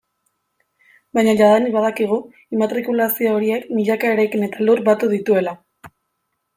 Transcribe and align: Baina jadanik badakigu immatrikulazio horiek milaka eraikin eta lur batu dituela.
Baina 1.17 1.35
jadanik 1.41 1.75
badakigu 1.75 2.19
immatrikulazio 2.57 3.37
horiek 3.37 3.71
milaka 3.79 4.15
eraikin 4.19 4.51
eta 4.53 4.67
lur 4.69 4.87
batu 4.93 5.15
dituela. 5.17 5.59